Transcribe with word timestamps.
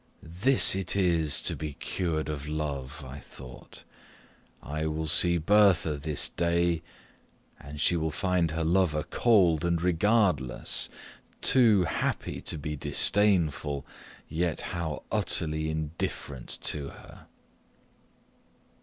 "This 0.23 0.75
it 0.75 0.95
is 0.95 1.39
to 1.43 1.55
be 1.55 1.73
cured 1.73 2.27
of 2.27 2.47
love," 2.47 3.03
I 3.05 3.19
thought; 3.19 3.83
"I 4.63 4.87
will 4.87 5.05
see 5.05 5.37
Bertha 5.37 5.95
this 5.95 6.29
day, 6.29 6.81
and 7.59 7.79
she 7.79 7.95
will 7.95 8.09
find 8.09 8.49
her 8.49 8.63
lover 8.63 9.03
cold 9.03 9.63
and 9.63 9.79
regardless: 9.79 10.89
too 11.39 11.83
happy 11.83 12.41
to 12.41 12.57
be 12.57 12.75
disdainful, 12.75 13.85
yet 14.27 14.61
how 14.73 15.03
utterly 15.11 15.69
indifferent 15.69 16.57
to 16.63 16.89
her!" 16.89 17.27